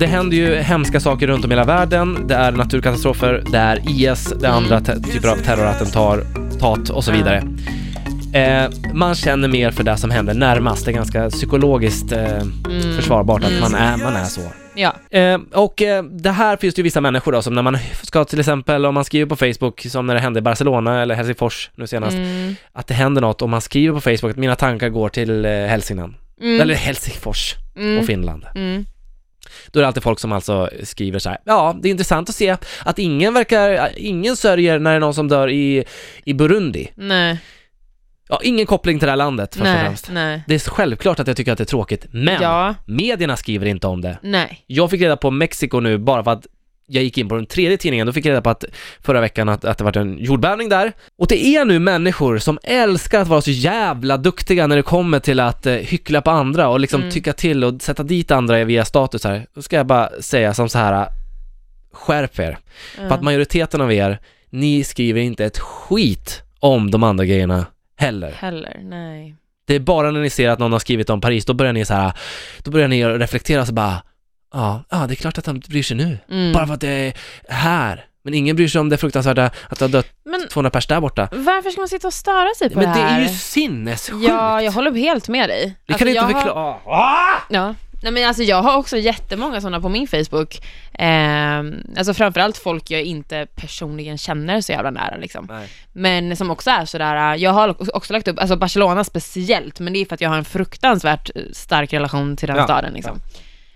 [0.00, 2.26] det händer ju hemska saker runt om i hela världen.
[2.26, 7.42] Det är naturkatastrofer, det är IS, det är andra typer av terrorattentat och så vidare.
[8.34, 10.84] Eh, man känner mer för det som händer närmast.
[10.84, 12.96] Det är ganska psykologiskt eh, Mm.
[12.96, 13.60] försvarbart att Mm.
[13.60, 14.40] man är, man är så.
[14.74, 14.94] Ja.
[15.18, 18.24] Eh, och eh, det här finns det ju vissa människor då som när man ska
[18.24, 21.70] till exempel om man skriver på Facebook som när det hände i Barcelona eller Helsingfors
[21.74, 22.54] nu senast Mm.
[22.72, 25.50] att det händer något och man skriver på Facebook att mina tankar går till eh,
[25.50, 26.60] Hälsingland Mm.
[26.60, 27.98] eller Helsingfors mm.
[27.98, 28.44] och Finland.
[29.72, 31.38] Då är det alltid folk som alltså skriver så här.
[31.44, 35.14] Ja, det är intressant att se att ingen verkar, ingen sörjer när det är någon
[35.14, 35.84] som dör i,
[36.24, 36.88] i Burundi.
[36.94, 37.38] Nej,
[38.32, 40.10] Ja, ingen koppling till det här landet först och nej, främst.
[40.12, 40.42] nej.
[40.48, 43.86] Det är självklart att jag tycker att det är tråkigt, men Ja, medierna skriver inte
[43.86, 44.18] om det.
[44.22, 44.64] nej.
[44.66, 46.46] Jag fick reda på Mexiko nu bara för att
[46.90, 48.64] jag gick in på den tredje tidningen, då fick jag reda på att
[49.00, 50.92] förra veckan att, att det varit en jordbävning där.
[51.18, 55.18] Och det är nu människor som älskar att vara så jävla duktiga när det kommer
[55.20, 57.12] till att eh, hyckla på andra och liksom Mm.
[57.12, 59.46] tycka till och sätta dit andra via status här.
[59.54, 61.06] Då ska jag bara säga som så här,
[61.92, 62.58] skärp er.
[62.96, 64.18] För att majoriteten av er,
[64.50, 68.32] ni skriver inte ett skit om de andra grejerna heller.
[68.32, 69.34] Heller, nej.
[69.66, 71.84] Det är bara när ni ser att någon har skrivit om Paris, då börjar ni
[71.84, 72.12] så här,
[72.62, 74.02] då börjar ni reflektera så bara,
[74.52, 76.18] ja, ja det är klart att han bryr sig nu.
[76.30, 76.52] Mm.
[76.52, 77.12] Bara för att det är
[77.54, 78.04] här.
[78.22, 81.00] Men ingen bryr sig om det fruktansvärda att det har dött Men 200 pers där
[81.00, 81.28] borta.
[81.32, 83.20] varför ska man sitta och störa sig på Men det det här?
[83.20, 84.28] är ju sinnessjukt!
[84.28, 85.64] Ja, jag håller helt med dig.
[85.86, 86.74] Vi Alltså, kan inte jag har- förklara...
[86.86, 87.42] Ah!
[87.50, 87.74] Ja.
[88.02, 90.60] Nej men alltså jag har också jättemånga sådana på min Facebook.
[90.92, 91.58] Eh,
[91.98, 95.46] alltså framförallt folk jag inte personligen känner så jävla nära liksom.
[95.50, 95.68] Nej.
[95.92, 99.98] Men som också är sådär, jag har också lagt upp, alltså Barcelona speciellt, men det
[99.98, 103.18] är för att jag har en fruktansvärt eh, stark relation till den Ja, staden liksom.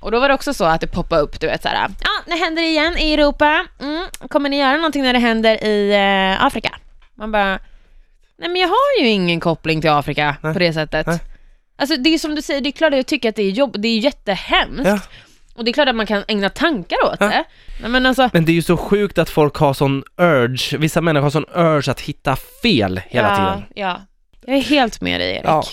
[0.04, 2.22] Och då var det också så att det poppade upp, du vet såhär, ja ah,
[2.26, 6.44] det händer igen i Europa, mm, kommer ni göra någonting när det händer i eh,
[6.44, 6.70] Afrika?
[7.14, 7.58] Man bara,
[8.38, 10.52] nej men jag har ju ingen koppling till Afrika Nej.
[10.52, 11.06] på det sättet.
[11.06, 11.18] Nej.
[11.76, 13.50] Alltså det är som du säger, det är klart att jag tycker att det är
[13.50, 14.86] jobb, det är jättehemskt.
[14.86, 15.00] Ja.
[15.54, 17.26] Och det är klart att man kan ägna tankar åt Ja.
[17.26, 17.44] det.
[17.80, 21.00] Nej, men alltså, Men det är ju så sjukt att folk har sån urge, vissa
[21.00, 23.64] människor har sån urge att hitta fel hela ja, tiden.
[23.74, 24.00] Ja,
[24.46, 25.44] jag är helt med dig Erik.
[25.44, 25.64] Ja.